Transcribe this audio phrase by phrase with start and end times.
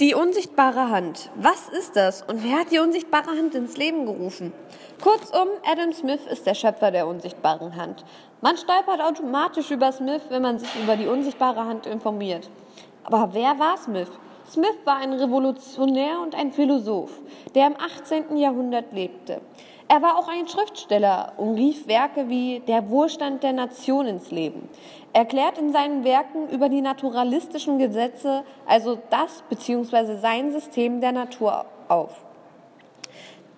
[0.00, 1.28] Die unsichtbare Hand.
[1.34, 4.50] Was ist das und wer hat die unsichtbare Hand ins Leben gerufen?
[5.02, 8.02] Kurzum, Adam Smith ist der Schöpfer der unsichtbaren Hand.
[8.40, 12.48] Man stolpert automatisch über Smith, wenn man sich über die unsichtbare Hand informiert.
[13.04, 14.08] Aber wer war Smith?
[14.50, 17.12] Smith war ein Revolutionär und ein Philosoph,
[17.54, 18.36] der im 18.
[18.36, 19.40] Jahrhundert lebte.
[19.86, 24.68] Er war auch ein Schriftsteller und rief Werke wie Der Wohlstand der Nation ins Leben.
[25.12, 30.16] Er klärt in seinen Werken über die naturalistischen Gesetze, also das bzw.
[30.16, 32.24] sein System der Natur auf.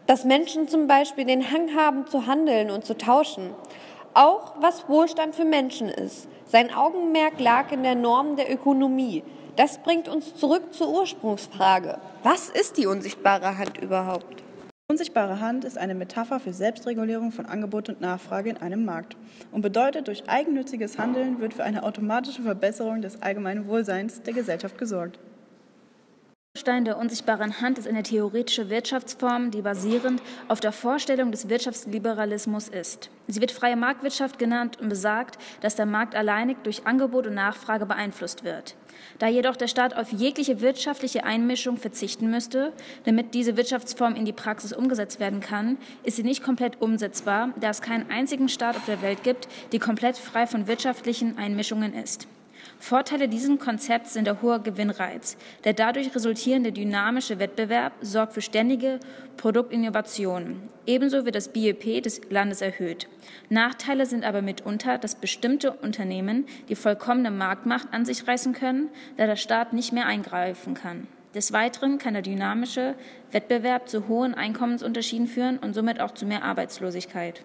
[0.06, 3.54] Dass Menschen zum Beispiel den Hang haben zu handeln und zu tauschen.
[4.14, 6.28] Auch was Wohlstand für Menschen ist.
[6.46, 9.24] Sein Augenmerk lag in der Norm der Ökonomie.
[9.56, 11.98] Das bringt uns zurück zur Ursprungsfrage.
[12.22, 14.42] Was ist die unsichtbare Hand überhaupt?
[14.90, 19.16] Unsichtbare Hand ist eine Metapher für Selbstregulierung von Angebot und Nachfrage in einem Markt
[19.50, 24.76] und bedeutet, durch eigennütziges Handeln wird für eine automatische Verbesserung des allgemeinen Wohlseins der Gesellschaft
[24.76, 25.18] gesorgt.
[26.62, 32.68] Stein der unsichtbaren Hand ist eine theoretische Wirtschaftsform, die basierend auf der Vorstellung des Wirtschaftsliberalismus
[32.68, 33.10] ist.
[33.26, 37.84] Sie wird freie Marktwirtschaft genannt und besagt, dass der Markt alleinig durch Angebot und Nachfrage
[37.84, 38.76] beeinflusst wird.
[39.18, 42.72] Da jedoch der Staat auf jegliche wirtschaftliche Einmischung verzichten müsste,
[43.06, 47.70] damit diese Wirtschaftsform in die Praxis umgesetzt werden kann, ist sie nicht komplett umsetzbar, da
[47.70, 52.28] es keinen einzigen Staat auf der Welt gibt, die komplett frei von wirtschaftlichen Einmischungen ist.
[52.78, 55.36] Vorteile dieses Konzepts sind der hohe Gewinnreiz.
[55.64, 58.98] Der dadurch resultierende dynamische Wettbewerb sorgt für ständige
[59.36, 60.68] Produktinnovationen.
[60.86, 63.08] Ebenso wird das BIP des Landes erhöht.
[63.48, 69.26] Nachteile sind aber mitunter, dass bestimmte Unternehmen die vollkommene Marktmacht an sich reißen können, da
[69.26, 71.06] der Staat nicht mehr eingreifen kann.
[71.34, 72.94] Des Weiteren kann der dynamische
[73.30, 77.42] Wettbewerb zu hohen Einkommensunterschieden führen und somit auch zu mehr Arbeitslosigkeit.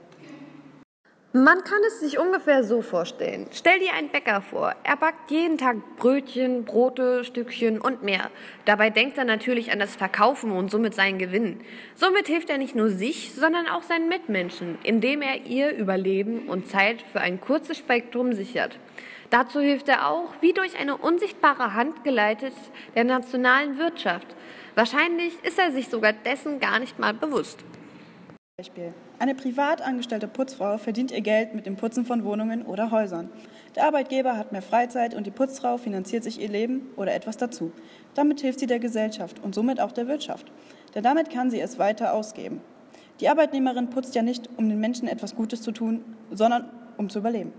[1.44, 3.46] Man kann es sich ungefähr so vorstellen.
[3.52, 4.74] Stell dir einen Bäcker vor.
[4.84, 8.32] Er backt jeden Tag Brötchen, Brote, Stückchen und mehr.
[8.66, 11.60] Dabei denkt er natürlich an das Verkaufen und somit seinen Gewinn.
[11.94, 16.68] Somit hilft er nicht nur sich, sondern auch seinen Mitmenschen, indem er ihr Überleben und
[16.68, 18.80] Zeit für ein kurzes Spektrum sichert.
[19.30, 22.54] Dazu hilft er auch, wie durch eine unsichtbare Hand geleitet,
[22.96, 24.28] der nationalen Wirtschaft.
[24.74, 27.64] Wahrscheinlich ist er sich sogar dessen gar nicht mal bewusst.
[28.60, 28.92] Beispiel.
[29.20, 33.30] Eine privat angestellte Putzfrau verdient ihr Geld mit dem Putzen von Wohnungen oder Häusern.
[33.76, 37.72] Der Arbeitgeber hat mehr Freizeit und die Putzfrau finanziert sich ihr Leben oder etwas dazu.
[38.16, 40.52] Damit hilft sie der Gesellschaft und somit auch der Wirtschaft.
[40.96, 42.62] Denn damit kann sie es weiter ausgeben.
[43.20, 46.68] Die Arbeitnehmerin putzt ja nicht, um den Menschen etwas Gutes zu tun, sondern
[46.98, 47.54] um zu überleben.